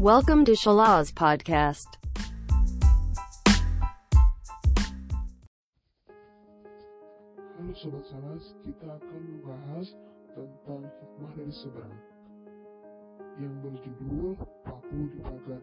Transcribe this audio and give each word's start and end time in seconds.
Welcome 0.00 0.46
to 0.46 0.56
Shalaz 0.56 1.12
Podcast. 1.12 1.84
Halo 7.60 7.72
Sobat 7.76 8.08
Salas, 8.08 8.56
kita 8.64 8.96
akan 8.96 9.20
membahas 9.28 9.92
tentang 10.32 10.88
hikmah 10.88 11.32
dari 11.36 11.52
seberang 11.52 12.00
yang 13.44 13.52
berjudul 13.60 14.40
Paku 14.64 15.00
di 15.12 15.20
Pagar. 15.20 15.60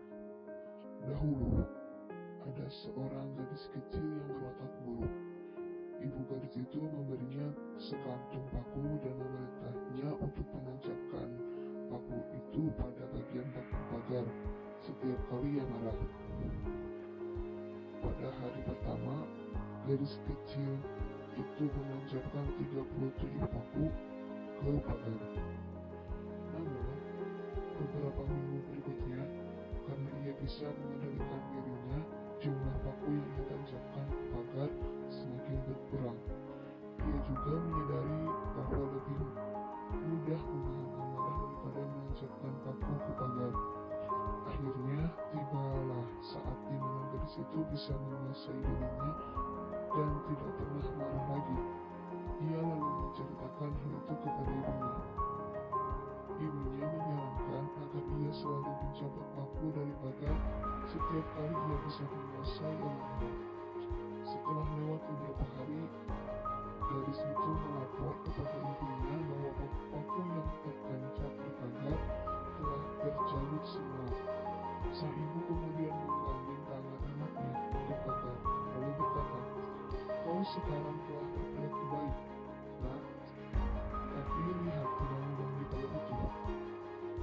Dahulu, 1.01 1.65
ada 2.45 2.65
seorang 2.69 3.33
gadis 3.41 3.46
marah. 15.67 15.99
Pada 17.99 18.27
hari 18.39 18.61
pertama, 18.63 19.15
gadis 19.87 20.19
kecil 20.23 20.79
itu 21.37 21.63
menancapkan 21.67 22.45
37 22.59 23.45
paku 23.45 23.85
ke 24.57 24.71
pagar. 24.87 25.15
Namun, 26.55 26.97
beberapa 27.77 28.21
minggu 28.25 28.57
berikutnya, 28.71 29.21
karena 29.85 30.11
ia 30.25 30.33
bisa 30.41 30.67
itu 47.38 47.57
bisa 47.69 47.93
menguasai 47.93 48.57
dirinya 48.57 49.11
dan 49.93 50.09
tidak 50.25 50.52
pernah 50.57 50.88
marah 50.97 51.25
lagi. 51.38 51.57
Ia 52.38 52.59
lalu 52.61 52.89
menceritakan 53.02 53.71
hal 53.71 53.93
itu 53.97 54.13
kepada 54.21 54.53
ibunya. 54.53 54.91
Ibunya 56.38 56.85
menyarankan 56.85 57.65
agar 57.81 58.03
ia 58.21 58.31
selalu 58.33 58.71
mencoba 58.73 59.21
paku 59.38 59.65
dari 59.73 59.93
pagar 60.02 60.38
setiap 60.89 61.25
kali 61.33 61.55
ia 61.55 61.77
bisa 61.85 62.03
menguasai 62.05 62.75
ilmunya. 62.77 63.46
Sekarang 80.58 80.97
telah 81.05 81.27
berperilaku 81.38 81.83
baik, 81.94 82.16
nah, 82.81 83.02
tapi 84.09 84.41
lihat 84.41 84.89
undang-undang 84.89 85.52
di 85.53 85.66
pagar 85.69 86.02
itu. 86.02 86.16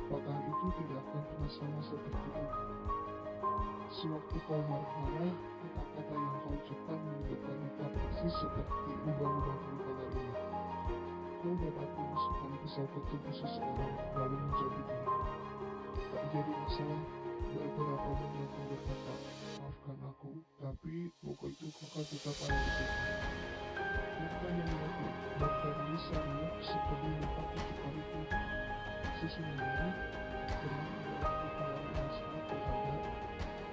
Pagar 0.07 0.39
itu 0.47 0.67
tidak 0.79 0.99
akan 1.03 1.21
pernah 1.27 1.51
sama 1.51 1.81
seperti 1.83 2.29
itu. 2.31 2.45
Sewaktu 3.91 4.37
kau 4.47 4.63
marah-marah, 4.71 5.35
kata-kata 5.35 6.15
yang 6.15 6.37
kau 6.47 6.55
ucapkan 6.55 6.99
menunjukkan 6.99 7.55
kita 7.59 7.87
persis 7.91 8.35
seperti 8.39 8.91
di 8.95 9.11
pagar 9.19 9.59
ini. 9.59 10.35
Kau 11.43 11.53
dapat 11.59 11.89
memasukkan 11.99 12.51
pisau 12.63 12.87
ke 12.87 13.01
tubuh 13.11 13.35
seseorang 13.35 13.95
lalu 14.15 14.37
mencabutnya. 14.39 14.99
Tak 16.15 16.23
jadi 16.31 16.53
masalah, 16.55 17.03
beberapa 17.51 18.11
menit 18.15 18.51
berkata, 18.55 19.15
maafkan 19.59 19.99
aku, 20.07 20.31
tapi 20.63 21.11
buku 21.21 21.47
itu 21.53 21.67
kakak 21.75 22.05
tetap 22.09 22.37
ada 22.47 22.57
di 22.57 22.71
situ. 22.79 23.04
Sama 26.85 27.01
seperti 27.01 27.17
empat 27.17 27.47
ucapan 27.49 27.93
itu. 27.97 28.21
Sesungguhnya, 29.25 29.89
pernah 30.61 30.89
ada 31.01 31.33
kepala 31.41 31.81
masalah 31.97 32.43
terhadap 32.45 33.01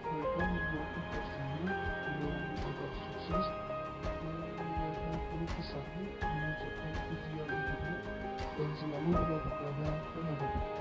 mereka 0.08 0.44
membuat 0.48 0.88
agar 2.56 2.92
sukses 2.96 3.48
pujian 7.12 7.48
untukmu 7.52 7.96
dan 8.56 8.70
selalu 8.80 9.12
terhadap 9.12 9.94
Kau 10.16 10.81